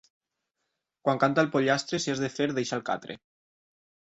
[1.09, 3.19] Quan canta el pollastre, si has de fer, deixa el catre.